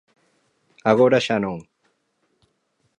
[0.91, 1.59] Agora xa non.